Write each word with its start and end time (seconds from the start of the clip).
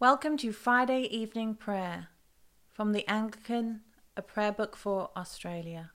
Welcome 0.00 0.36
to 0.36 0.52
Friday 0.52 1.08
evening 1.10 1.56
prayer 1.56 2.10
from 2.72 2.92
the 2.92 3.04
Anglican, 3.10 3.80
a 4.16 4.22
prayer 4.22 4.52
book 4.52 4.76
for 4.76 5.10
Australia. 5.16 5.90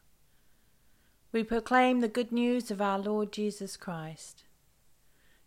We 1.31 1.45
proclaim 1.45 2.01
the 2.01 2.09
good 2.09 2.33
news 2.33 2.69
of 2.69 2.81
our 2.81 2.99
Lord 2.99 3.31
Jesus 3.31 3.77
Christ. 3.77 4.43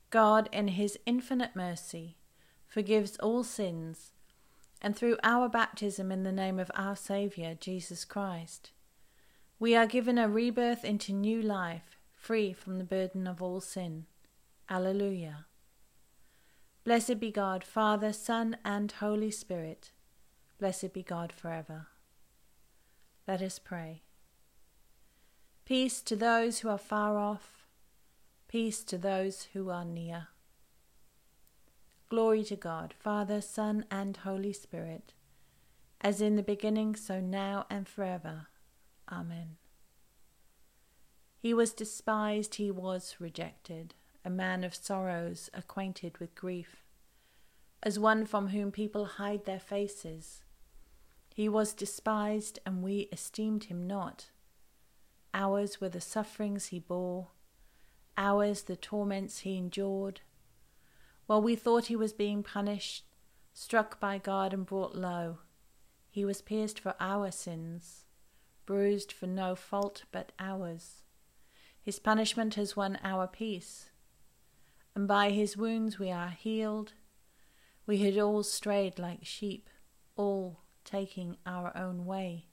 God, 0.09 0.48
in 0.52 0.69
his 0.69 0.98
infinite 1.05 1.55
mercy, 1.55 2.16
forgives 2.66 3.19
all 3.19 3.45
sins, 3.45 4.12
and 4.80 4.97
through 4.97 5.19
our 5.23 5.50
baptism 5.50 6.11
in 6.11 6.23
the 6.23 6.33
name 6.33 6.59
of 6.59 6.70
our 6.75 6.97
Saviour, 6.97 7.52
Jesus 7.61 8.06
Christ, 8.06 8.70
we 9.59 9.77
are 9.77 9.86
given 9.86 10.16
a 10.16 10.30
rebirth 10.30 10.83
into 10.83 11.12
new 11.12 11.42
life, 11.42 11.98
free 12.16 12.55
from 12.55 12.78
the 12.78 12.84
burden 12.84 13.27
of 13.27 13.42
all 13.42 13.61
sin. 13.61 14.06
Alleluia. 14.70 15.45
Blessed 16.87 17.19
be 17.19 17.33
God, 17.33 17.65
Father, 17.65 18.13
Son, 18.13 18.59
and 18.65 18.93
Holy 18.93 19.33
Spirit. 19.33 19.91
Blessed 20.61 20.93
be 20.93 21.03
God 21.03 21.33
forever. 21.33 21.89
Let 23.27 23.43
us 23.43 23.59
pray. 23.59 24.03
Peace 25.65 26.01
to 26.03 26.15
those 26.15 26.61
who 26.61 26.69
are 26.69 26.79
far 26.79 27.19
off, 27.19 27.67
peace 28.47 28.85
to 28.85 28.97
those 28.97 29.49
who 29.53 29.69
are 29.69 29.85
near. 29.85 30.29
Glory 32.09 32.45
to 32.45 32.55
God, 32.55 32.95
Father, 32.97 33.41
Son, 33.41 33.84
and 33.91 34.19
Holy 34.19 34.53
Spirit, 34.53 35.12
as 36.00 36.21
in 36.21 36.37
the 36.37 36.43
beginning, 36.45 36.95
so 36.95 37.19
now 37.19 37.67
and 37.69 37.89
forever. 37.89 38.47
Amen. 39.11 39.56
He 41.37 41.53
was 41.53 41.73
despised, 41.73 42.55
he 42.55 42.71
was 42.71 43.17
rejected 43.19 43.95
a 44.27 44.30
man 44.30 44.64
of 44.64 44.74
sorrows, 44.74 45.48
acquainted 45.55 46.19
with 46.19 46.34
grief, 46.34 46.82
as 47.80 47.96
one 47.96 48.27
from 48.27 48.48
whom 48.48 48.72
people 48.72 49.05
hide 49.05 49.44
their 49.44 49.60
faces. 49.60 50.42
He 51.32 51.48
was 51.48 51.72
despised, 51.72 52.58
and 52.66 52.82
we 52.82 53.08
esteemed 53.12 53.64
him 53.64 53.86
not. 53.86 54.30
Ours 55.32 55.80
were 55.80 55.88
the 55.88 56.00
sufferings 56.00 56.66
he 56.66 56.80
bore, 56.80 57.28
ours 58.19 58.62
the 58.62 58.74
torments 58.74 59.41
he 59.41 59.56
endured. 59.56 60.22
While 61.27 61.42
we 61.42 61.54
thought 61.54 61.86
he 61.86 61.94
was 61.94 62.12
being 62.12 62.42
punished, 62.42 63.04
struck 63.52 64.00
by 64.00 64.19
God 64.19 64.52
and 64.52 64.66
brought 64.66 64.97
low, 64.97 65.38
he 66.10 66.24
was 66.24 66.42
pierced 66.42 66.80
for 66.80 66.97
our 66.98 67.30
sins, 67.30 68.06
bruised 68.64 69.12
for 69.12 69.28
no 69.28 69.54
fault 69.54 70.02
but 70.10 70.32
ours. 70.41 71.02
His 71.80 72.00
punishment 72.00 72.56
has 72.56 72.74
won 72.74 72.98
our 73.04 73.28
peace 73.28 73.91
and 74.97 75.06
by 75.06 75.28
his 75.28 75.58
wounds 75.58 75.98
we 75.98 76.11
are 76.11 76.30
healed. 76.30 76.94
We 77.86 77.98
had 77.98 78.16
all 78.16 78.42
strayed 78.42 78.98
like 78.98 79.27
sheep, 79.27 79.69
all 80.16 80.62
taking 80.86 81.36
our 81.44 81.77
own 81.77 82.06
way, 82.06 82.47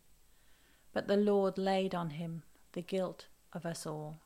but 0.92 1.08
the 1.08 1.16
Lord 1.16 1.58
laid 1.58 1.96
on 1.96 2.12
him 2.12 2.44
the 2.74 2.82
guilt 2.82 3.28
of 3.54 3.66
us 3.66 3.86
all. 3.88 4.20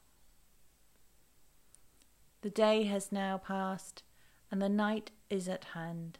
The 2.41 2.49
day 2.49 2.83
has 2.85 3.11
now 3.11 3.37
passed, 3.37 4.01
and 4.49 4.59
the 4.59 4.67
night 4.67 5.11
is 5.29 5.47
at 5.47 5.65
hand. 5.75 6.17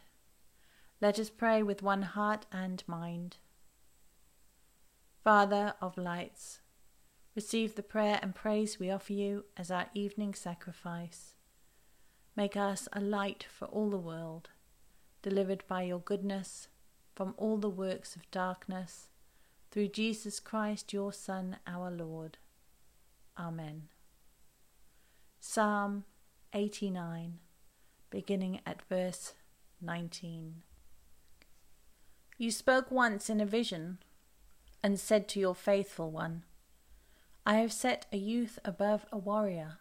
Let 1.00 1.18
us 1.18 1.30
pray 1.30 1.64
with 1.64 1.82
one 1.82 2.02
heart 2.02 2.46
and 2.52 2.84
mind. 2.86 3.38
Father 5.24 5.74
of 5.80 5.98
lights, 5.98 6.60
receive 7.34 7.74
the 7.74 7.82
prayer 7.82 8.20
and 8.22 8.36
praise 8.36 8.78
we 8.78 8.88
offer 8.88 9.12
you 9.12 9.46
as 9.56 9.72
our 9.72 9.86
evening 9.94 10.32
sacrifice. 10.32 11.34
Make 12.38 12.56
us 12.56 12.86
a 12.92 13.00
light 13.00 13.46
for 13.50 13.64
all 13.64 13.90
the 13.90 13.96
world, 13.96 14.50
delivered 15.22 15.64
by 15.66 15.82
your 15.82 15.98
goodness 15.98 16.68
from 17.16 17.34
all 17.36 17.56
the 17.56 17.68
works 17.68 18.14
of 18.14 18.30
darkness, 18.30 19.08
through 19.72 19.88
Jesus 19.88 20.38
Christ, 20.38 20.92
your 20.92 21.12
Son, 21.12 21.56
our 21.66 21.90
Lord. 21.90 22.38
Amen. 23.36 23.88
Psalm 25.40 26.04
89, 26.52 27.40
beginning 28.08 28.60
at 28.64 28.82
verse 28.88 29.34
19. 29.82 30.62
You 32.36 32.52
spoke 32.52 32.92
once 32.92 33.28
in 33.28 33.40
a 33.40 33.46
vision 33.46 33.98
and 34.80 35.00
said 35.00 35.26
to 35.30 35.40
your 35.40 35.56
faithful 35.56 36.12
one, 36.12 36.44
I 37.44 37.56
have 37.56 37.72
set 37.72 38.06
a 38.12 38.16
youth 38.16 38.60
above 38.64 39.06
a 39.10 39.18
warrior. 39.18 39.78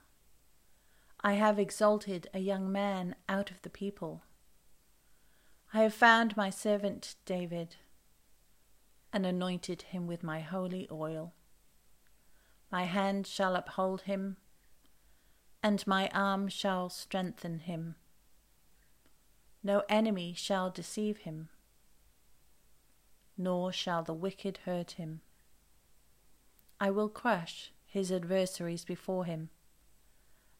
I 1.21 1.33
have 1.33 1.57
exalted 1.57 2.29
a 2.33 2.39
young 2.39 2.71
man 2.71 3.15
out 3.27 3.49
of 3.49 3.61
the 3.63 3.69
people. 3.69 4.23
I 5.73 5.81
have 5.81 5.93
found 5.93 6.37
my 6.37 6.49
servant 6.49 7.15
David 7.25 7.75
and 9.11 9.25
anointed 9.25 9.81
him 9.83 10.05
with 10.05 10.23
my 10.23 10.41
holy 10.41 10.87
oil. 10.91 11.33
My 12.71 12.83
hand 12.83 13.25
shall 13.25 13.55
uphold 13.55 14.01
him, 14.01 14.37
and 15.63 15.85
my 15.87 16.07
arm 16.13 16.49
shall 16.49 16.89
strengthen 16.89 17.59
him. 17.59 17.95
No 19.63 19.83
enemy 19.89 20.33
shall 20.33 20.69
deceive 20.69 21.19
him, 21.19 21.49
nor 23.37 23.71
shall 23.71 24.03
the 24.03 24.13
wicked 24.13 24.59
hurt 24.65 24.91
him. 24.91 25.21
I 26.79 26.91
will 26.91 27.09
crush 27.09 27.71
his 27.85 28.11
adversaries 28.11 28.85
before 28.85 29.25
him 29.25 29.49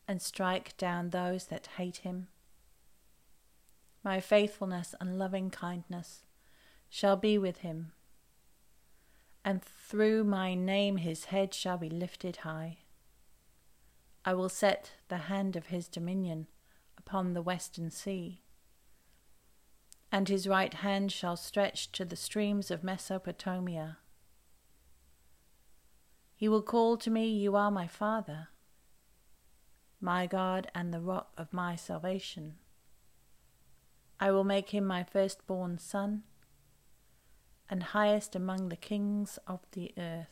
and 0.07 0.22
strike 0.22 0.75
down 0.78 1.09
those 1.09 1.45
that 1.45 1.68
hate 1.78 1.97
him. 1.97 2.28
My 4.03 4.19
faithfulness 4.19 4.95
and 5.01 5.19
loving 5.19 5.50
kindness 5.50 6.23
shall 6.90 7.18
be 7.18 7.38
with 7.38 7.57
him, 7.57 7.91
and 9.44 9.62
through 9.62 10.23
my 10.23 10.53
name 10.53 10.97
his 10.97 11.25
head 11.25 11.53
shall 11.53 11.78
be 11.78 11.90
lifted 11.90 12.38
high. 12.38 12.78
I 14.23 14.34
will 14.34 14.50
set 14.50 14.94
the 15.09 15.18
hand 15.18 15.56
of 15.56 15.68
his 15.68 15.88
dominion 15.88 16.47
upon 16.97 17.34
the 17.34 17.41
western 17.41 17.91
sea, 17.91 18.44
and 20.12 20.29
his 20.29 20.47
right 20.47 20.74
hand 20.74 21.12
shall 21.12 21.35
stretch 21.35 21.91
to 21.94 22.06
the 22.06 22.16
streams 22.16 22.72
of 22.72 22.84
Mesopotamia. 22.84 23.97
He 26.35 26.47
will 26.47 26.62
call 26.62 26.95
to 26.97 27.09
me, 27.09 27.28
You 27.28 27.57
are 27.57 27.72
my 27.72 27.88
Father 27.88 28.50
my 29.99 30.27
God 30.27 30.69
and 30.75 30.93
the 30.93 31.01
rock 31.01 31.31
of 31.37 31.53
my 31.53 31.75
salvation. 31.75 32.55
I 34.19 34.31
will 34.31 34.43
make 34.43 34.69
him 34.69 34.85
my 34.85 35.03
firstborn 35.03 35.77
son, 35.77 36.23
and 37.69 37.83
highest 37.83 38.35
among 38.35 38.69
the 38.69 38.75
kings 38.75 39.37
of 39.47 39.59
the 39.71 39.93
earth. 39.97 40.27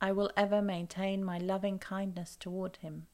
I 0.00 0.12
will 0.12 0.30
ever 0.36 0.62
maintain 0.62 1.24
my 1.24 1.38
loving 1.38 1.78
kindness 1.78 2.36
toward 2.36 2.76
him, 2.76 3.06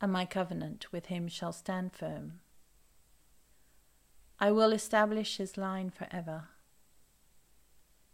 and 0.00 0.12
my 0.12 0.24
covenant 0.24 0.92
with 0.92 1.06
him 1.06 1.28
shall 1.28 1.52
stand 1.52 1.92
firm. 1.92 2.40
I 4.38 4.50
will 4.50 4.72
establish 4.72 5.36
his 5.36 5.56
line 5.56 5.90
forever, 5.90 6.48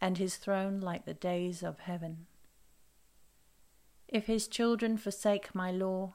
and 0.00 0.18
his 0.18 0.36
throne 0.36 0.80
like 0.80 1.04
the 1.04 1.14
days 1.14 1.62
of 1.62 1.80
heaven. 1.80 2.26
If 4.08 4.26
his 4.26 4.48
children 4.48 4.96
forsake 4.96 5.54
my 5.54 5.70
law, 5.70 6.14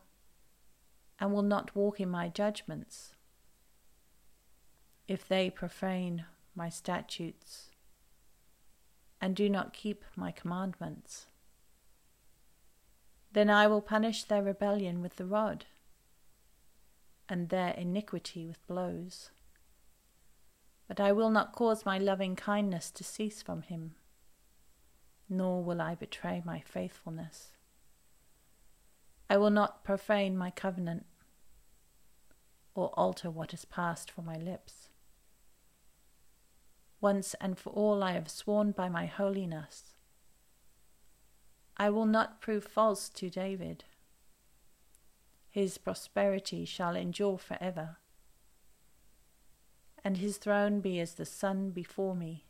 and 1.19 1.31
will 1.31 1.43
not 1.43 1.75
walk 1.75 1.99
in 1.99 2.09
my 2.09 2.27
judgments, 2.27 3.13
if 5.07 5.27
they 5.27 5.51
profane 5.51 6.25
my 6.55 6.69
statutes, 6.69 7.69
and 9.21 9.35
do 9.35 9.47
not 9.47 9.73
keep 9.73 10.03
my 10.15 10.31
commandments, 10.31 11.27
then 13.31 13.49
I 13.49 13.67
will 13.67 13.81
punish 13.81 14.23
their 14.23 14.41
rebellion 14.41 15.01
with 15.01 15.17
the 15.17 15.25
rod, 15.25 15.65
and 17.29 17.49
their 17.49 17.73
iniquity 17.75 18.45
with 18.47 18.65
blows. 18.67 19.29
But 20.87 20.99
I 20.99 21.11
will 21.11 21.29
not 21.29 21.53
cause 21.53 21.85
my 21.85 21.99
loving 21.99 22.35
kindness 22.35 22.89
to 22.91 23.03
cease 23.03 23.41
from 23.43 23.61
him, 23.61 23.95
nor 25.29 25.63
will 25.63 25.79
I 25.79 25.95
betray 25.95 26.41
my 26.43 26.59
faithfulness. 26.59 27.52
I 29.33 29.37
will 29.37 29.49
not 29.49 29.83
profane 29.83 30.37
my 30.37 30.51
covenant 30.51 31.07
or 32.75 32.89
alter 32.89 33.31
what 33.31 33.49
has 33.49 33.65
passed 33.65 34.11
from 34.11 34.25
my 34.25 34.37
lips. 34.37 34.89
Once 37.01 37.33
and 37.41 37.57
for 37.57 37.71
all 37.71 38.03
I 38.03 38.11
have 38.11 38.29
sworn 38.29 38.73
by 38.73 38.89
my 38.89 39.07
holiness. 39.07 39.95
I 41.77 41.89
will 41.89 42.05
not 42.05 42.41
prove 42.41 42.63
false 42.63 43.09
to 43.09 43.31
David. 43.31 43.85
His 45.49 45.79
prosperity 45.79 46.63
shall 46.63 46.95
endure 46.95 47.39
forever, 47.39 47.97
and 50.03 50.17
his 50.17 50.37
throne 50.37 50.79
be 50.79 50.99
as 50.99 51.15
the 51.15 51.25
sun 51.25 51.71
before 51.71 52.15
me, 52.15 52.45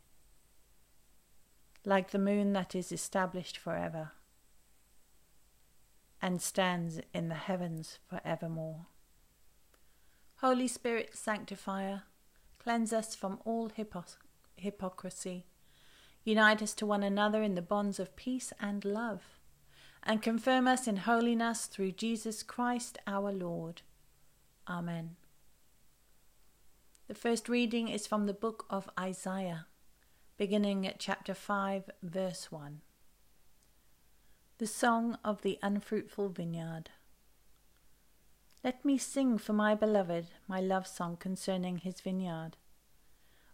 like 1.86 2.12
the 2.12 2.20
moon 2.20 2.52
that 2.52 2.76
is 2.76 2.92
established 2.92 3.58
forever 3.58 4.12
and 6.24 6.42
stands 6.42 7.02
in 7.14 7.28
the 7.28 7.36
heavens 7.36 8.00
for 8.08 8.22
evermore. 8.24 8.86
Holy 10.38 10.70
Spirit, 10.70 11.18
sanctifier, 11.18 12.04
cleanse 12.58 12.94
us 12.94 13.14
from 13.14 13.40
all 13.44 13.70
hypo- 13.76 14.06
hypocrisy. 14.56 15.48
Unite 16.24 16.62
us 16.62 16.74
to 16.76 16.86
one 16.86 17.04
another 17.04 17.44
in 17.44 17.56
the 17.56 17.62
bonds 17.62 18.00
of 18.00 18.16
peace 18.16 18.54
and 18.62 18.86
love, 18.86 19.42
and 20.02 20.22
confirm 20.22 20.66
us 20.66 20.88
in 20.88 20.96
holiness 20.96 21.66
through 21.66 21.92
Jesus 21.92 22.42
Christ 22.42 22.98
our 23.06 23.34
Lord. 23.34 23.82
Amen. 24.66 25.18
The 27.10 27.16
first 27.16 27.50
reading 27.50 27.90
is 27.90 28.08
from 28.08 28.28
the 28.28 28.34
book 28.34 28.66
of 28.70 28.90
Isaiah, 28.98 29.66
beginning 30.38 30.88
at 30.88 31.00
chapter 31.00 31.34
5, 31.34 31.90
verse 32.02 32.50
1. 32.50 32.80
The 34.64 34.68
Song 34.68 35.18
of 35.26 35.42
the 35.42 35.60
Unfruitful 35.62 36.30
Vineyard. 36.30 36.90
Let 38.64 38.86
me 38.86 38.98
sing 38.98 39.38
for 39.38 39.52
my 39.52 39.76
beloved 39.76 40.28
my 40.48 40.62
love 40.62 40.88
song 40.88 41.18
concerning 41.18 41.80
his 41.80 42.00
vineyard. 42.00 42.56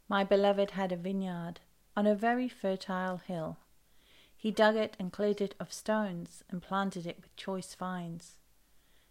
My 0.08 0.24
beloved 0.24 0.70
had 0.70 0.92
a 0.92 0.96
vineyard 0.96 1.62
on 1.98 2.06
a 2.06 2.14
very 2.14 2.48
fertile 2.48 3.18
hill. 3.18 3.58
He 4.38 4.52
dug 4.52 4.76
it 4.76 4.96
and 5.00 5.12
cleared 5.12 5.42
it 5.42 5.56
of 5.60 5.74
stones 5.74 6.44
and 6.48 6.62
planted 6.62 7.08
it 7.08 7.18
with 7.24 7.36
choice 7.36 7.74
vines. 7.74 8.38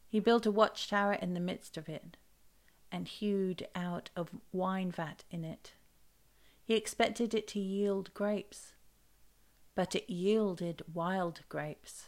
He 0.08 0.20
built 0.20 0.46
a 0.46 0.52
watchtower 0.52 1.14
in 1.14 1.34
the 1.34 1.40
midst 1.40 1.76
of 1.76 1.88
it 1.88 2.16
and 2.92 3.08
hewed 3.08 3.66
out 3.74 4.10
a 4.14 4.24
wine 4.52 4.92
vat 4.92 5.24
in 5.32 5.44
it. 5.44 5.72
He 6.62 6.76
expected 6.76 7.34
it 7.34 7.48
to 7.48 7.58
yield 7.58 8.14
grapes, 8.14 8.74
but 9.78 9.94
it 9.94 10.10
yielded 10.10 10.82
wild 10.92 11.42
grapes. 11.48 12.06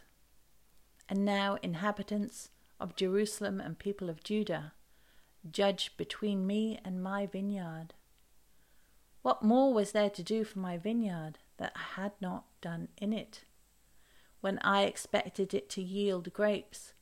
And 1.09 1.25
now, 1.25 1.57
inhabitants, 1.63 2.51
of 2.81 2.97
Jerusalem 2.97 3.61
and 3.61 3.79
people 3.79 4.11
of 4.11 4.25
Judah, 4.25 4.73
judge 5.49 5.97
between 5.97 6.49
me 6.49 6.81
and 6.85 7.01
my 7.01 7.27
vineyard. 7.27 7.95
What 9.23 9.45
more 9.45 9.73
was 9.73 9.93
there 9.93 10.11
to 10.11 10.23
do 10.25 10.43
for 10.43 10.59
my 10.59 10.79
vineyard 10.79 11.39
that 11.59 11.73
I 11.77 12.01
had 12.01 12.11
not 12.21 12.47
done 12.61 12.89
in 12.97 13.13
it? 13.13 13.45
When 14.41 14.59
I 14.65 14.83
expected 14.83 15.55
it 15.55 15.71
to 15.71 15.81
yield 15.81 16.33
grapes, 16.33 16.93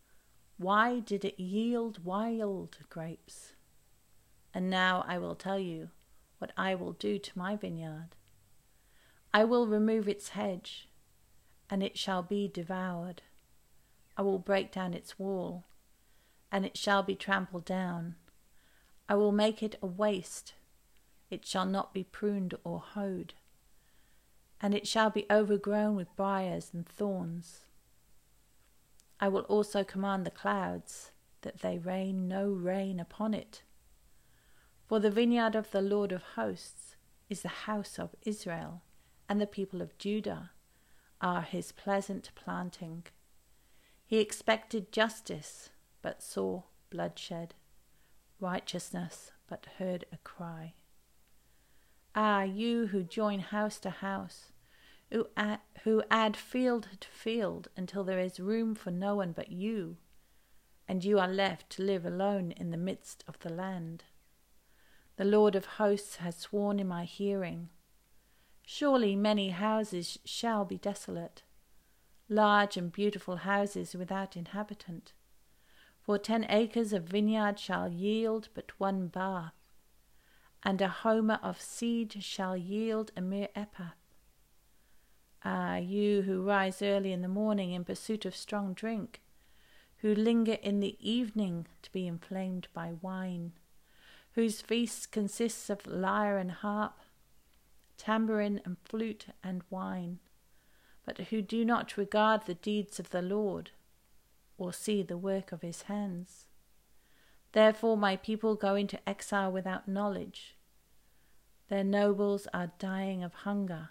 why 0.58 1.00
did 1.00 1.24
it 1.24 1.40
yield 1.40 2.04
wild 2.04 2.76
grapes? 2.90 3.54
And 4.52 4.68
now 4.68 5.02
I 5.08 5.16
will 5.16 5.34
tell 5.34 5.58
you 5.58 5.88
what 6.36 6.52
I 6.58 6.74
will 6.74 6.92
do 6.92 7.18
to 7.18 7.38
my 7.38 7.56
vineyard. 7.56 8.17
I 9.32 9.44
will 9.44 9.66
remove 9.66 10.08
its 10.08 10.30
hedge, 10.30 10.88
and 11.68 11.82
it 11.82 11.98
shall 11.98 12.22
be 12.22 12.48
devoured. 12.48 13.22
I 14.16 14.22
will 14.22 14.38
break 14.38 14.72
down 14.72 14.94
its 14.94 15.18
wall, 15.18 15.64
and 16.50 16.64
it 16.64 16.76
shall 16.76 17.02
be 17.02 17.14
trampled 17.14 17.64
down. 17.64 18.16
I 19.08 19.14
will 19.14 19.32
make 19.32 19.62
it 19.62 19.76
a 19.82 19.86
waste, 19.86 20.54
it 21.30 21.44
shall 21.44 21.66
not 21.66 21.92
be 21.92 22.04
pruned 22.04 22.54
or 22.64 22.80
hoed, 22.80 23.34
and 24.60 24.74
it 24.74 24.86
shall 24.86 25.10
be 25.10 25.26
overgrown 25.30 25.94
with 25.94 26.16
briers 26.16 26.70
and 26.72 26.86
thorns. 26.86 27.60
I 29.20 29.28
will 29.28 29.42
also 29.42 29.84
command 29.84 30.24
the 30.24 30.30
clouds 30.30 31.10
that 31.42 31.60
they 31.60 31.78
rain 31.78 32.28
no 32.28 32.48
rain 32.48 32.98
upon 32.98 33.34
it. 33.34 33.62
For 34.86 34.98
the 34.98 35.10
vineyard 35.10 35.54
of 35.54 35.70
the 35.70 35.82
Lord 35.82 36.12
of 36.12 36.22
hosts 36.22 36.96
is 37.28 37.42
the 37.42 37.48
house 37.48 37.98
of 37.98 38.16
Israel, 38.22 38.82
and 39.28 39.40
the 39.40 39.46
people 39.46 39.82
of 39.82 39.98
Judah 39.98 40.50
are 41.20 41.42
his 41.42 41.72
pleasant 41.72 42.30
planting. 42.34 43.04
He 44.06 44.18
expected 44.18 44.92
justice, 44.92 45.70
but 46.00 46.22
saw 46.22 46.62
bloodshed, 46.90 47.54
righteousness, 48.40 49.32
but 49.48 49.66
heard 49.78 50.06
a 50.12 50.18
cry. 50.18 50.74
Ah, 52.14 52.42
you 52.42 52.86
who 52.88 53.02
join 53.02 53.40
house 53.40 53.78
to 53.80 53.90
house, 53.90 54.52
who 55.10 55.26
add, 55.36 55.60
who 55.84 56.02
add 56.10 56.36
field 56.36 56.88
to 57.00 57.08
field 57.08 57.68
until 57.76 58.04
there 58.04 58.18
is 58.18 58.40
room 58.40 58.74
for 58.74 58.90
no 58.90 59.14
one 59.14 59.32
but 59.32 59.50
you, 59.50 59.96
and 60.86 61.04
you 61.04 61.18
are 61.18 61.28
left 61.28 61.68
to 61.70 61.82
live 61.82 62.06
alone 62.06 62.52
in 62.52 62.70
the 62.70 62.76
midst 62.76 63.24
of 63.28 63.38
the 63.40 63.52
land. 63.52 64.04
The 65.16 65.24
Lord 65.24 65.54
of 65.54 65.64
hosts 65.64 66.16
has 66.16 66.36
sworn 66.36 66.78
in 66.78 66.88
my 66.88 67.04
hearing. 67.04 67.70
Surely 68.70 69.16
many 69.16 69.48
houses 69.48 70.18
shall 70.26 70.62
be 70.62 70.76
desolate, 70.76 71.42
large 72.28 72.76
and 72.76 72.92
beautiful 72.92 73.36
houses 73.36 73.94
without 73.94 74.36
inhabitant. 74.36 75.14
For 76.02 76.18
ten 76.18 76.44
acres 76.50 76.92
of 76.92 77.04
vineyard 77.04 77.58
shall 77.58 77.88
yield 77.88 78.50
but 78.52 78.78
one 78.78 79.08
bath, 79.08 79.54
and 80.62 80.82
a 80.82 80.88
homer 80.88 81.40
of 81.42 81.62
seed 81.62 82.22
shall 82.22 82.58
yield 82.58 83.10
a 83.16 83.22
mere 83.22 83.48
ephah. 83.54 83.92
Ah, 85.42 85.76
you 85.76 86.20
who 86.20 86.42
rise 86.42 86.82
early 86.82 87.10
in 87.10 87.22
the 87.22 87.26
morning 87.26 87.72
in 87.72 87.86
pursuit 87.86 88.26
of 88.26 88.36
strong 88.36 88.74
drink, 88.74 89.22
who 90.02 90.14
linger 90.14 90.58
in 90.62 90.80
the 90.80 90.98
evening 91.00 91.66
to 91.80 91.90
be 91.90 92.06
inflamed 92.06 92.68
by 92.74 92.92
wine, 93.00 93.54
whose 94.32 94.60
feast 94.60 95.10
consists 95.10 95.70
of 95.70 95.86
lyre 95.86 96.36
and 96.36 96.52
harp, 96.52 97.00
tambourine 97.98 98.60
and 98.64 98.78
flute 98.84 99.26
and 99.42 99.62
wine, 99.68 100.20
but 101.04 101.18
who 101.18 101.42
do 101.42 101.64
not 101.64 101.96
regard 101.96 102.46
the 102.46 102.54
deeds 102.54 102.98
of 102.98 103.10
the 103.10 103.20
Lord, 103.20 103.72
or 104.56 104.72
see 104.72 105.02
the 105.02 105.18
work 105.18 105.52
of 105.52 105.62
his 105.62 105.82
hands. 105.82 106.46
Therefore 107.52 107.96
my 107.96 108.16
people 108.16 108.54
go 108.54 108.74
into 108.74 109.06
exile 109.08 109.52
without 109.52 109.88
knowledge. 109.88 110.56
Their 111.68 111.84
nobles 111.84 112.46
are 112.54 112.72
dying 112.78 113.22
of 113.22 113.34
hunger, 113.34 113.90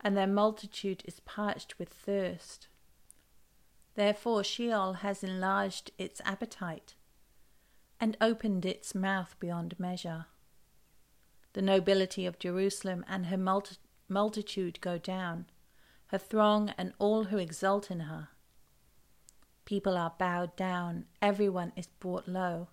and 0.00 0.16
their 0.16 0.26
multitude 0.26 1.02
is 1.04 1.20
parched 1.20 1.78
with 1.78 1.88
thirst. 1.88 2.68
Therefore 3.94 4.44
Sheol 4.44 4.94
has 4.94 5.22
enlarged 5.24 5.90
its 5.98 6.20
appetite, 6.24 6.94
and 8.00 8.16
opened 8.20 8.64
its 8.64 8.94
mouth 8.94 9.34
beyond 9.40 9.78
measure. 9.78 10.26
The 11.58 11.62
nobility 11.62 12.24
of 12.24 12.38
Jerusalem 12.38 13.04
and 13.08 13.26
her 13.26 13.36
multi- 13.36 13.78
multitude 14.08 14.80
go 14.80 14.96
down 14.96 15.46
her 16.06 16.16
throng, 16.16 16.72
and 16.78 16.92
all 17.00 17.24
who 17.24 17.38
exult 17.38 17.90
in 17.90 17.98
her. 17.98 18.28
People 19.64 19.96
are 19.96 20.14
bowed 20.20 20.54
down, 20.54 21.06
everyone 21.20 21.72
is 21.74 21.88
brought 21.88 22.28
low, 22.28 22.68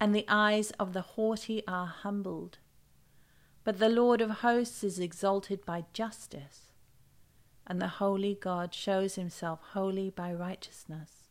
and 0.00 0.12
the 0.12 0.24
eyes 0.26 0.72
of 0.80 0.94
the 0.94 1.14
haughty 1.14 1.64
are 1.68 1.86
humbled. 1.86 2.58
But 3.62 3.78
the 3.78 3.88
Lord 3.88 4.20
of 4.20 4.30
hosts 4.30 4.82
is 4.82 4.98
exalted 4.98 5.64
by 5.64 5.84
justice, 5.92 6.72
and 7.68 7.80
the 7.80 7.86
holy 8.02 8.34
God 8.34 8.74
shows 8.74 9.14
himself 9.14 9.60
holy 9.74 10.10
by 10.10 10.32
righteousness. 10.32 11.28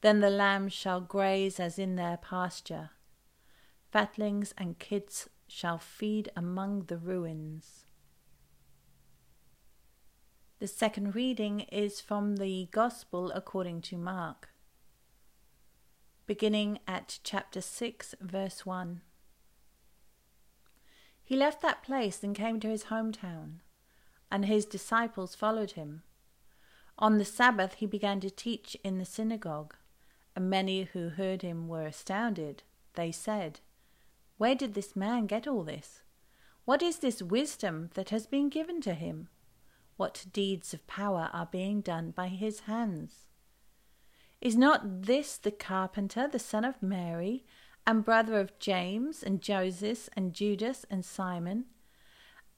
Then 0.00 0.18
the 0.18 0.30
lambs 0.30 0.72
shall 0.72 1.00
graze 1.00 1.60
as 1.60 1.78
in 1.78 1.94
their 1.94 2.16
pasture, 2.16 2.90
fatlings 3.92 4.52
and 4.58 4.76
kids 4.80 5.28
shall 5.50 5.78
feed 5.78 6.30
among 6.36 6.84
the 6.84 6.96
ruins. 6.96 7.84
The 10.60 10.68
second 10.68 11.14
reading 11.14 11.60
is 11.72 12.00
from 12.00 12.36
the 12.36 12.68
Gospel 12.70 13.32
according 13.32 13.82
to 13.82 13.96
Mark, 13.96 14.50
beginning 16.26 16.78
at 16.86 17.18
chapter 17.24 17.60
6, 17.60 18.14
verse 18.20 18.64
1. 18.64 19.00
He 21.24 21.36
left 21.36 21.62
that 21.62 21.82
place 21.82 22.22
and 22.22 22.36
came 22.36 22.60
to 22.60 22.68
his 22.68 22.84
hometown, 22.84 23.60
and 24.30 24.44
his 24.44 24.64
disciples 24.64 25.34
followed 25.34 25.72
him. 25.72 26.02
On 26.98 27.18
the 27.18 27.24
Sabbath 27.24 27.74
he 27.74 27.86
began 27.86 28.20
to 28.20 28.30
teach 28.30 28.76
in 28.84 28.98
the 28.98 29.04
synagogue, 29.04 29.74
and 30.36 30.48
many 30.48 30.84
who 30.84 31.08
heard 31.08 31.42
him 31.42 31.66
were 31.66 31.86
astounded. 31.86 32.62
They 32.94 33.10
said, 33.10 33.60
Where 34.40 34.54
did 34.54 34.74
this 34.74 34.96
man 34.96 35.26
get 35.26 35.46
all 35.46 35.62
this? 35.62 36.02
What 36.64 36.82
is 36.82 36.98
this 36.98 37.22
wisdom 37.22 37.90
that 37.94 38.10
has 38.10 38.26
been 38.26 38.48
given 38.48 38.80
to 38.80 38.94
him? 38.94 39.28
what 40.00 40.24
deeds 40.32 40.72
of 40.72 40.86
power 40.86 41.28
are 41.34 41.44
being 41.52 41.82
done 41.82 42.10
by 42.10 42.28
his 42.28 42.60
hands. 42.60 43.26
Is 44.40 44.56
not 44.56 45.02
this 45.02 45.36
the 45.36 45.50
carpenter, 45.50 46.26
the 46.26 46.38
son 46.38 46.64
of 46.64 46.82
Mary, 46.82 47.44
and 47.86 48.02
brother 48.02 48.40
of 48.40 48.58
James, 48.58 49.22
and 49.22 49.42
Joseph, 49.42 50.08
and 50.16 50.32
Judas, 50.32 50.86
and 50.90 51.04
Simon? 51.04 51.66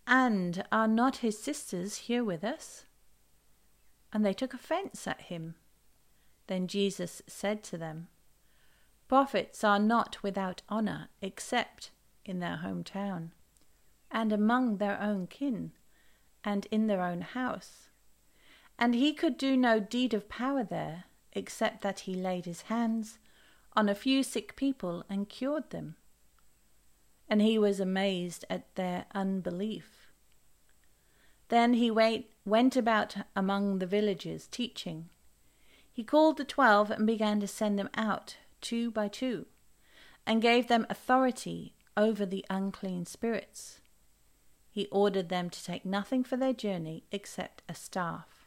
And 0.06 0.62
are 0.70 0.86
not 0.86 1.16
his 1.16 1.36
sisters 1.36 1.96
here 2.06 2.22
with 2.22 2.44
us? 2.44 2.86
And 4.12 4.24
they 4.24 4.34
took 4.34 4.54
offence 4.54 5.08
at 5.08 5.22
him. 5.22 5.56
Then 6.46 6.68
Jesus 6.68 7.22
said 7.26 7.64
to 7.64 7.76
them, 7.76 8.06
Prophets 9.12 9.62
are 9.62 9.78
not 9.78 10.22
without 10.22 10.62
honour 10.70 11.10
except 11.20 11.90
in 12.24 12.40
their 12.40 12.62
hometown, 12.64 13.32
and 14.10 14.32
among 14.32 14.78
their 14.78 14.98
own 15.02 15.26
kin 15.26 15.72
and 16.42 16.66
in 16.70 16.86
their 16.86 17.02
own 17.02 17.20
house. 17.20 17.88
And 18.78 18.94
he 18.94 19.12
could 19.12 19.36
do 19.36 19.54
no 19.54 19.78
deed 19.78 20.14
of 20.14 20.30
power 20.30 20.64
there, 20.64 21.04
except 21.34 21.82
that 21.82 22.00
he 22.00 22.14
laid 22.14 22.46
his 22.46 22.62
hands 22.62 23.18
on 23.76 23.86
a 23.90 23.94
few 23.94 24.22
sick 24.22 24.56
people 24.56 25.04
and 25.10 25.28
cured 25.28 25.68
them. 25.68 25.96
And 27.28 27.42
he 27.42 27.58
was 27.58 27.80
amazed 27.80 28.46
at 28.48 28.74
their 28.76 29.04
unbelief. 29.14 30.08
Then 31.48 31.74
he 31.74 31.90
went 31.90 32.76
about 32.78 33.16
among 33.36 33.78
the 33.78 33.84
villages, 33.84 34.48
teaching. 34.50 35.10
He 35.92 36.02
called 36.02 36.38
the 36.38 36.46
twelve 36.46 36.90
and 36.90 37.06
began 37.06 37.40
to 37.40 37.46
send 37.46 37.78
them 37.78 37.90
out, 37.94 38.38
two 38.62 38.90
by 38.90 39.08
two, 39.08 39.46
and 40.26 40.40
gave 40.40 40.68
them 40.68 40.86
authority 40.88 41.74
over 41.96 42.24
the 42.24 42.46
unclean 42.48 43.04
spirits. 43.04 43.80
He 44.70 44.86
ordered 44.86 45.28
them 45.28 45.50
to 45.50 45.62
take 45.62 45.84
nothing 45.84 46.24
for 46.24 46.38
their 46.38 46.54
journey 46.54 47.04
except 47.12 47.62
a 47.68 47.74
staff. 47.74 48.46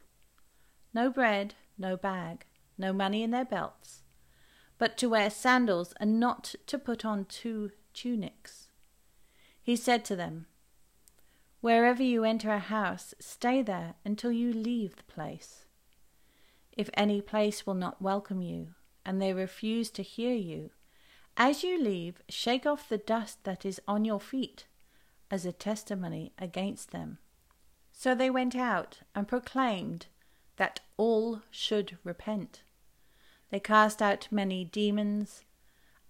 No 0.92 1.08
bread, 1.08 1.54
no 1.78 1.96
bag, 1.96 2.46
no 2.76 2.92
money 2.92 3.22
in 3.22 3.30
their 3.30 3.44
belts, 3.44 4.02
but 4.78 4.96
to 4.98 5.08
wear 5.08 5.30
sandals 5.30 5.94
and 6.00 6.18
not 6.18 6.56
to 6.66 6.78
put 6.78 7.04
on 7.04 7.26
two 7.26 7.70
tunics. 7.94 8.68
He 9.62 9.76
said 9.76 10.04
to 10.06 10.16
them, 10.16 10.46
Wherever 11.60 12.02
you 12.02 12.24
enter 12.24 12.50
a 12.50 12.58
house, 12.58 13.14
stay 13.18 13.62
there 13.62 13.94
until 14.04 14.30
you 14.30 14.52
leave 14.52 14.96
the 14.96 15.02
place. 15.04 15.64
If 16.72 16.90
any 16.94 17.20
place 17.20 17.66
will 17.66 17.74
not 17.74 18.02
welcome 18.02 18.42
you, 18.42 18.74
and 19.06 19.22
they 19.22 19.32
refuse 19.32 19.88
to 19.90 20.02
hear 20.02 20.34
you, 20.34 20.70
as 21.36 21.62
you 21.62 21.80
leave, 21.80 22.22
shake 22.28 22.66
off 22.66 22.88
the 22.88 22.98
dust 22.98 23.44
that 23.44 23.64
is 23.64 23.80
on 23.86 24.04
your 24.04 24.20
feet 24.20 24.66
as 25.30 25.46
a 25.46 25.52
testimony 25.52 26.32
against 26.38 26.90
them. 26.90 27.18
So 27.92 28.14
they 28.14 28.30
went 28.30 28.56
out 28.56 29.00
and 29.14 29.28
proclaimed 29.28 30.06
that 30.56 30.80
all 30.96 31.42
should 31.50 31.98
repent. 32.04 32.62
They 33.50 33.60
cast 33.60 34.02
out 34.02 34.28
many 34.30 34.64
demons 34.64 35.44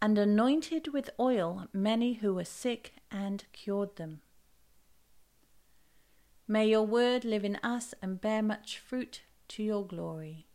and 0.01 0.17
anointed 0.17 0.93
with 0.93 1.11
oil 1.19 1.67
many 1.73 2.15
who 2.15 2.35
were 2.35 2.45
sick 2.45 2.95
and 3.11 3.45
cured 3.53 3.97
them. 3.97 4.21
May 6.49 6.69
your 6.69 6.87
word 6.87 7.25
live 7.25 7.45
in 7.45 7.57
us 7.57 7.95
and 8.01 8.21
bear 8.21 8.43
much 8.43 8.79
fruit 8.79 9.23
to 9.49 9.63
your 9.63 9.85
glory. 9.85 10.47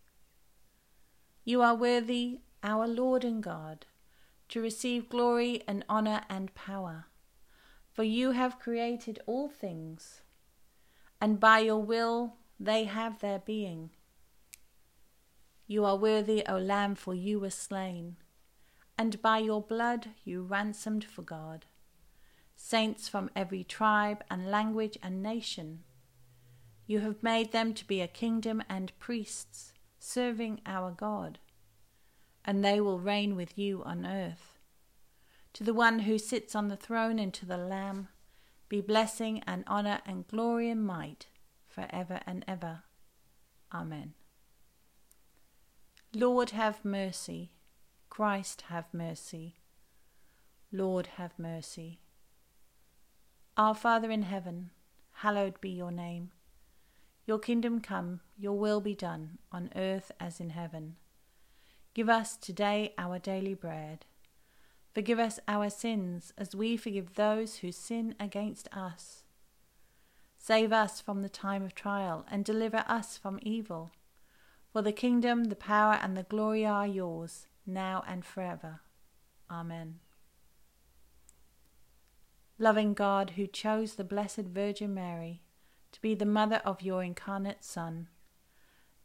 You 1.43 1.61
are 1.61 1.75
worthy, 1.75 2.39
our 2.63 2.87
Lord 2.87 3.23
and 3.23 3.41
God, 3.41 3.85
to 4.49 4.61
receive 4.61 5.09
glory 5.09 5.63
and 5.67 5.83
honour 5.89 6.21
and 6.29 6.53
power, 6.53 7.05
for 7.91 8.03
you 8.03 8.31
have 8.31 8.59
created 8.59 9.19
all 9.25 9.49
things, 9.49 10.21
and 11.19 11.39
by 11.39 11.59
your 11.59 11.81
will 11.81 12.35
they 12.59 12.83
have 12.85 13.19
their 13.19 13.39
being. 13.39 13.91
You 15.67 15.85
are 15.85 15.95
worthy, 15.95 16.45
O 16.47 16.57
Lamb, 16.57 16.95
for 16.95 17.15
you 17.15 17.39
were 17.39 17.49
slain, 17.49 18.17
and 18.97 19.21
by 19.21 19.39
your 19.39 19.61
blood 19.61 20.09
you 20.23 20.43
ransomed 20.43 21.03
for 21.03 21.21
God 21.21 21.65
saints 22.61 23.09
from 23.09 23.29
every 23.35 23.63
tribe 23.63 24.23
and 24.29 24.49
language 24.49 24.97
and 25.01 25.21
nation. 25.21 25.83
You 26.85 26.99
have 26.99 27.23
made 27.23 27.51
them 27.51 27.73
to 27.73 27.87
be 27.87 28.01
a 28.01 28.07
kingdom 28.07 28.61
and 28.69 28.97
priests, 28.99 29.73
serving 30.03 30.59
our 30.65 30.89
God, 30.91 31.37
and 32.43 32.65
they 32.65 32.81
will 32.81 32.99
reign 32.99 33.35
with 33.35 33.57
you 33.57 33.83
on 33.83 34.05
earth. 34.05 34.57
To 35.53 35.63
the 35.63 35.73
one 35.73 35.99
who 35.99 36.17
sits 36.17 36.55
on 36.55 36.69
the 36.69 36.75
throne 36.75 37.19
and 37.19 37.33
to 37.35 37.45
the 37.45 37.57
Lamb 37.57 38.07
be 38.67 38.81
blessing 38.81 39.43
and 39.45 39.63
honour 39.67 39.99
and 40.05 40.27
glory 40.27 40.69
and 40.69 40.83
might 40.83 41.27
for 41.67 41.85
ever 41.91 42.21
and 42.25 42.43
ever. 42.47 42.83
Amen. 43.73 44.13
Lord, 46.15 46.51
have 46.51 46.83
mercy. 46.83 47.51
Christ, 48.09 48.63
have 48.69 48.85
mercy. 48.93 49.55
Lord, 50.71 51.07
have 51.17 51.37
mercy. 51.37 51.99
Our 53.55 53.75
Father 53.75 54.09
in 54.09 54.23
heaven, 54.23 54.71
hallowed 55.15 55.61
be 55.61 55.69
your 55.69 55.91
name. 55.91 56.31
Your 57.25 57.39
kingdom 57.39 57.81
come, 57.81 58.21
your 58.37 58.57
will 58.57 58.81
be 58.81 58.95
done, 58.95 59.37
on 59.51 59.69
earth 59.75 60.11
as 60.19 60.39
in 60.39 60.49
heaven. 60.51 60.95
Give 61.93 62.09
us 62.09 62.35
today 62.35 62.93
our 62.97 63.19
daily 63.19 63.53
bread. 63.53 64.05
Forgive 64.93 65.19
us 65.19 65.39
our 65.47 65.69
sins 65.69 66.33
as 66.37 66.55
we 66.55 66.75
forgive 66.77 67.13
those 67.13 67.57
who 67.57 67.71
sin 67.71 68.15
against 68.19 68.67
us. 68.75 69.23
Save 70.37 70.73
us 70.73 70.99
from 70.99 71.21
the 71.21 71.29
time 71.29 71.63
of 71.63 71.75
trial 71.75 72.25
and 72.29 72.43
deliver 72.43 72.83
us 72.87 73.17
from 73.17 73.39
evil. 73.43 73.91
For 74.73 74.81
the 74.81 74.91
kingdom, 74.91 75.45
the 75.45 75.55
power, 75.55 75.99
and 76.01 76.17
the 76.17 76.23
glory 76.23 76.65
are 76.65 76.87
yours, 76.87 77.47
now 77.65 78.03
and 78.07 78.25
forever. 78.25 78.81
Amen. 79.49 79.99
Loving 82.57 82.93
God, 82.93 83.31
who 83.31 83.47
chose 83.47 83.95
the 83.95 84.03
Blessed 84.03 84.47
Virgin 84.47 84.93
Mary 84.93 85.41
be 86.01 86.15
the 86.15 86.25
mother 86.25 86.61
of 86.65 86.81
your 86.81 87.03
incarnate 87.03 87.63
Son, 87.63 88.09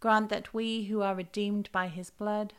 grant 0.01 0.29
that 0.31 0.55
we 0.55 0.85
who 0.85 1.03
are 1.03 1.15
redeemed 1.15 1.71
by 1.73 1.89
his 1.89 2.11
blood 2.11 2.55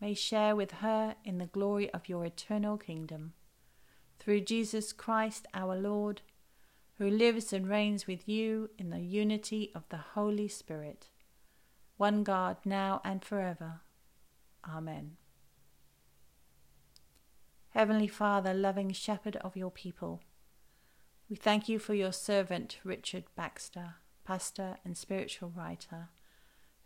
may 0.00 0.14
share 0.14 0.56
with 0.56 0.72
her 0.72 1.14
in 1.24 1.38
the 1.38 1.46
glory 1.46 1.88
of 1.90 2.08
your 2.08 2.24
eternal 2.24 2.76
kingdom. 2.76 3.34
Through 4.18 4.42
Jesus 4.42 4.92
Christ 4.92 5.46
our 5.54 5.76
Lord, 5.76 6.22
who 6.98 7.08
lives 7.08 7.52
and 7.52 7.68
reigns 7.68 8.06
with 8.06 8.28
you 8.28 8.70
in 8.78 8.90
the 8.90 9.00
unity 9.00 9.70
of 9.74 9.88
the 9.88 9.96
Holy 10.14 10.48
Spirit 10.48 11.08
one 12.02 12.24
God, 12.24 12.56
now 12.64 13.00
and 13.04 13.24
forever. 13.24 13.80
Amen. 14.68 15.18
Heavenly 17.70 18.08
Father, 18.08 18.52
loving 18.52 18.92
shepherd 18.92 19.36
of 19.36 19.56
your 19.56 19.70
people, 19.70 20.20
we 21.32 21.36
thank 21.36 21.66
you 21.66 21.78
for 21.78 21.94
your 21.94 22.12
servant 22.12 22.78
Richard 22.84 23.24
Baxter, 23.34 23.94
pastor 24.22 24.76
and 24.84 24.94
spiritual 24.98 25.50
writer, 25.56 26.10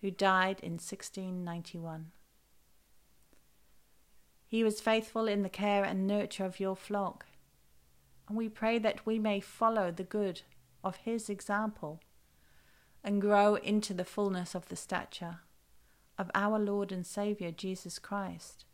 who 0.00 0.12
died 0.12 0.60
in 0.62 0.74
1691. 0.74 2.12
He 4.46 4.62
was 4.62 4.80
faithful 4.80 5.26
in 5.26 5.42
the 5.42 5.48
care 5.48 5.82
and 5.82 6.06
nurture 6.06 6.44
of 6.44 6.60
your 6.60 6.76
flock, 6.76 7.26
and 8.28 8.38
we 8.38 8.48
pray 8.48 8.78
that 8.78 9.04
we 9.04 9.18
may 9.18 9.40
follow 9.40 9.90
the 9.90 10.04
good 10.04 10.42
of 10.84 10.98
his 10.98 11.28
example 11.28 12.00
and 13.02 13.20
grow 13.20 13.56
into 13.56 13.92
the 13.94 14.04
fullness 14.04 14.54
of 14.54 14.68
the 14.68 14.76
stature 14.76 15.40
of 16.16 16.30
our 16.36 16.60
Lord 16.60 16.92
and 16.92 17.04
Saviour 17.04 17.50
Jesus 17.50 17.98
Christ, 17.98 18.64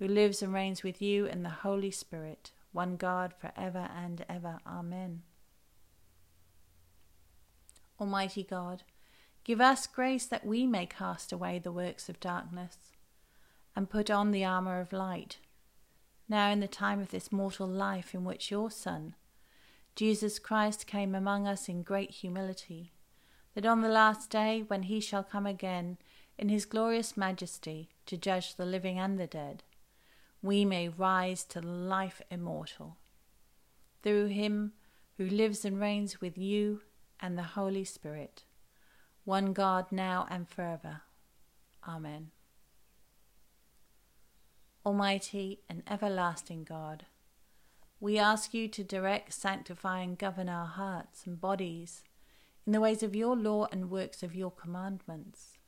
who 0.00 0.08
lives 0.08 0.42
and 0.42 0.52
reigns 0.52 0.82
with 0.82 1.00
you 1.00 1.26
in 1.26 1.44
the 1.44 1.50
Holy 1.50 1.92
Spirit, 1.92 2.50
one 2.72 2.96
God 2.96 3.34
for 3.38 3.52
ever 3.56 3.88
and 3.96 4.24
ever. 4.28 4.58
Amen. 4.66 5.22
Almighty 8.00 8.42
God, 8.42 8.82
give 9.44 9.60
us 9.60 9.86
grace 9.86 10.26
that 10.26 10.46
we 10.46 10.66
may 10.66 10.86
cast 10.86 11.32
away 11.32 11.58
the 11.58 11.72
works 11.72 12.08
of 12.08 12.20
darkness 12.20 12.76
and 13.76 13.90
put 13.90 14.10
on 14.10 14.30
the 14.30 14.44
armour 14.44 14.80
of 14.80 14.92
light, 14.92 15.38
now 16.28 16.50
in 16.50 16.60
the 16.60 16.68
time 16.68 17.00
of 17.00 17.10
this 17.10 17.30
mortal 17.30 17.66
life 17.66 18.14
in 18.14 18.24
which 18.24 18.50
your 18.50 18.70
Son, 18.70 19.14
Jesus 19.94 20.38
Christ, 20.38 20.86
came 20.86 21.14
among 21.14 21.46
us 21.46 21.68
in 21.68 21.82
great 21.82 22.10
humility 22.10 22.92
that 23.54 23.66
on 23.66 23.80
the 23.80 23.88
last 23.88 24.30
day, 24.30 24.64
when 24.66 24.84
he 24.84 25.00
shall 25.00 25.24
come 25.24 25.46
again 25.46 25.98
in 26.38 26.48
his 26.48 26.64
glorious 26.64 27.16
majesty 27.16 27.90
to 28.06 28.16
judge 28.16 28.54
the 28.54 28.64
living 28.64 28.98
and 28.98 29.18
the 29.18 29.26
dead, 29.26 29.62
we 30.42 30.64
may 30.64 30.88
rise 30.88 31.44
to 31.44 31.60
life 31.60 32.22
immortal. 32.30 32.96
Through 34.02 34.26
him 34.26 34.72
who 35.18 35.26
lives 35.26 35.64
and 35.64 35.78
reigns 35.78 36.20
with 36.20 36.38
you 36.38 36.80
and 37.20 37.36
the 37.36 37.42
Holy 37.42 37.84
Spirit, 37.84 38.44
one 39.24 39.52
God 39.52 39.86
now 39.90 40.26
and 40.30 40.48
forever. 40.48 41.02
Amen. 41.86 42.30
Almighty 44.84 45.60
and 45.68 45.82
everlasting 45.90 46.64
God, 46.64 47.04
we 48.00 48.18
ask 48.18 48.54
you 48.54 48.66
to 48.68 48.82
direct, 48.82 49.34
sanctify, 49.34 50.00
and 50.00 50.16
govern 50.16 50.48
our 50.48 50.66
hearts 50.66 51.26
and 51.26 51.38
bodies 51.38 52.02
in 52.66 52.72
the 52.72 52.80
ways 52.80 53.02
of 53.02 53.14
your 53.14 53.36
law 53.36 53.66
and 53.70 53.90
works 53.90 54.22
of 54.22 54.34
your 54.34 54.50
commandments. 54.50 55.58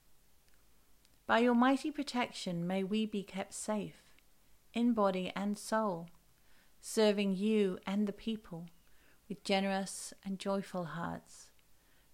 By 1.27 1.41
your 1.41 1.55
mighty 1.55 1.91
protection 1.91 2.67
may 2.67 2.83
we 2.83 3.05
be 3.05 3.23
kept 3.23 3.53
safe, 3.53 4.12
in 4.75 4.93
body 4.93 5.33
and 5.35 5.59
soul, 5.59 6.09
serving 6.81 7.37
you 7.37 7.79
and 7.87 8.07
the 8.07 8.13
people 8.13 8.69
with 9.29 9.45
generous 9.45 10.13
and 10.25 10.39
joyful 10.39 10.85
hearts, 10.85 11.51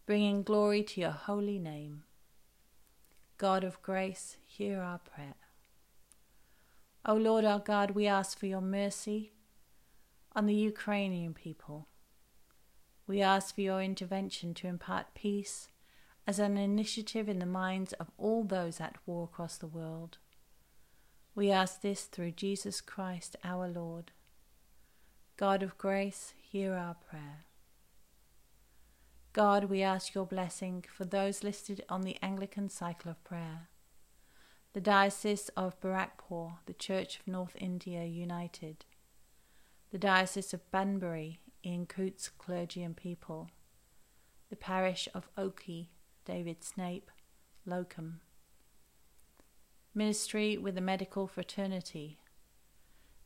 bringing 0.07 0.43
glory 0.43 0.83
to 0.83 1.01
your 1.01 1.11
holy 1.11 1.59
name. 1.59 2.05
God 3.37 3.65
of 3.65 3.81
grace, 3.83 4.37
hear 4.45 4.81
our 4.81 4.99
prayer. 4.99 5.37
O 7.05 7.15
Lord 7.15 7.45
our 7.45 7.61
God, 7.61 7.93
we 7.93 8.07
ask 8.07 8.39
for 8.39 8.47
your 8.47 8.61
mercy 8.61 9.33
on 10.35 10.47
the 10.47 10.55
Ukrainian 10.55 11.35
people 11.35 11.89
we 13.09 13.23
ask 13.23 13.55
for 13.55 13.63
your 13.63 13.83
intervention 13.83 14.53
to 14.53 14.69
impart 14.69 15.15
peace 15.15 15.71
as 16.27 16.39
an 16.39 16.59
initiative 16.59 17.27
in 17.27 17.39
the 17.39 17.47
minds 17.47 17.95
of 17.95 18.11
all 18.19 18.45
those 18.45 18.83
at 18.83 18.99
war 19.07 19.25
across 19.25 19.57
the 19.57 19.67
world. 19.67 20.19
We 21.39 21.53
ask 21.53 21.83
this 21.83 22.07
through 22.07 22.33
Jesus 22.33 22.81
Christ 22.81 23.37
our 23.45 23.69
Lord. 23.69 24.11
God 25.37 25.63
of 25.63 25.79
grace, 25.79 26.35
hear 26.43 26.75
our 26.75 26.97
prayer. 27.09 27.45
God, 29.33 29.67
we 29.67 29.81
ask 29.81 30.15
your 30.15 30.27
blessing 30.27 30.85
for 30.93 31.05
those 31.05 31.45
listed 31.45 31.85
on 31.89 32.01
the 32.01 32.17
Anglican 32.23 32.69
cycle 32.69 33.13
of 33.13 33.23
prayer. 33.23 33.69
The 34.73 34.81
Diocese 34.81 35.49
of 35.51 35.81
Barrackpore, 35.81 36.55
the 36.67 36.75
Church 36.75 37.21
of 37.21 37.29
North 37.29 37.55
India 37.61 38.03
United. 38.03 38.85
The 39.93 39.99
Diocese 39.99 40.53
of 40.53 40.69
Bunbury, 40.73 41.39
Ian 41.65 41.87
Coutts 41.87 42.31
Clergy 42.31 42.83
and 42.83 42.97
People. 42.97 43.49
The 44.51 44.57
Parish 44.57 45.09
of 45.15 45.29
Oakey, 45.39 45.91
David 46.25 46.65
Snape, 46.65 47.13
Locum. 47.65 48.23
Ministry 49.95 50.59
with 50.59 50.75
the 50.75 50.81
Medical 50.81 51.27
Fraternity. 51.27 52.19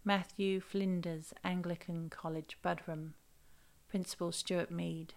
Matthew 0.04 0.61
Flinders, 0.61 1.35
Anglican 1.45 2.09
College, 2.09 2.57
Buderim. 2.64 3.11
Principal 3.88 4.33
Stuart 4.33 4.71
Mead. 4.71 5.14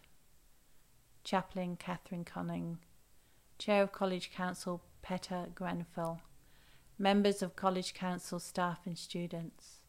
Chaplain 1.23 1.77
Catherine 1.77 2.25
Conning, 2.25 2.79
Chair 3.57 3.83
of 3.83 3.91
College 3.91 4.31
Council 4.31 4.81
Petter 5.01 5.47
Grenfell. 5.55 6.21
members 6.97 7.41
of 7.41 7.55
College 7.55 7.93
Council 7.93 8.39
staff 8.39 8.79
and 8.85 8.97
students, 8.97 9.81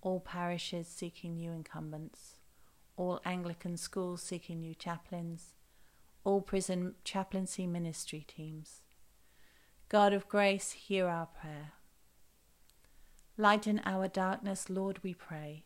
all 0.00 0.20
parishes 0.20 0.88
seeking 0.88 1.36
new 1.36 1.52
incumbents, 1.52 2.36
all 2.96 3.20
Anglican 3.24 3.76
schools 3.76 4.22
seeking 4.22 4.60
new 4.60 4.74
chaplains, 4.74 5.54
all 6.24 6.40
prison 6.40 6.94
chaplaincy 7.04 7.66
ministry 7.66 8.24
teams. 8.26 8.82
God 9.92 10.12
of 10.12 10.28
grace, 10.28 10.72
hear 10.72 11.06
our 11.06 11.26
prayer. 11.26 11.74
Lighten 13.36 13.80
our 13.84 14.08
darkness, 14.08 14.68
Lord, 14.68 14.98
we 15.04 15.14
pray 15.14 15.64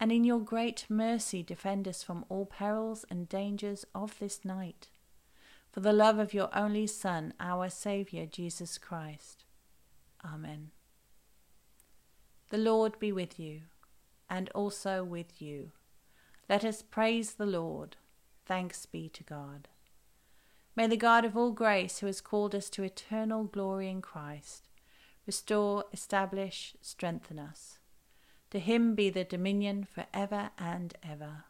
and 0.00 0.10
in 0.12 0.24
your 0.24 0.40
great 0.40 0.86
mercy 0.88 1.42
defend 1.42 1.86
us 1.88 2.02
from 2.02 2.24
all 2.28 2.46
perils 2.46 3.04
and 3.08 3.28
dangers 3.28 3.86
of 3.94 4.18
this 4.18 4.44
night. 4.44 4.88
For 5.72 5.80
the 5.80 5.92
love 5.92 6.18
of 6.18 6.34
your 6.34 6.50
only 6.56 6.86
Son, 6.86 7.32
our 7.40 7.68
Saviour, 7.68 8.26
Jesus 8.26 8.78
Christ. 8.78 9.44
Amen. 10.24 10.70
The 12.50 12.58
Lord 12.58 12.98
be 12.98 13.12
with 13.12 13.40
you, 13.40 13.62
and 14.28 14.50
also 14.50 15.02
with 15.02 15.40
you. 15.40 15.72
Let 16.48 16.64
us 16.64 16.82
praise 16.82 17.32
the 17.32 17.46
Lord. 17.46 17.96
Thanks 18.46 18.86
be 18.86 19.08
to 19.08 19.24
God. 19.24 19.68
May 20.76 20.86
the 20.86 20.96
God 20.96 21.24
of 21.24 21.36
all 21.36 21.52
grace, 21.52 21.98
who 21.98 22.06
has 22.06 22.20
called 22.20 22.54
us 22.54 22.68
to 22.70 22.82
eternal 22.82 23.44
glory 23.44 23.88
in 23.88 24.02
Christ, 24.02 24.68
restore, 25.26 25.84
establish, 25.92 26.76
strengthen 26.80 27.38
us 27.38 27.78
to 28.54 28.60
him 28.60 28.94
be 28.94 29.10
the 29.10 29.24
dominion 29.24 29.84
for 29.84 30.06
ever 30.14 30.50
and 30.56 30.94
ever. 31.02 31.44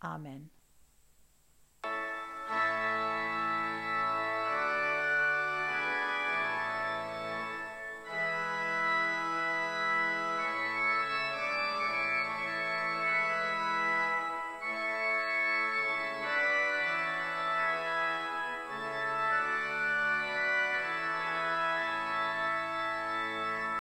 Amen. 0.00 0.50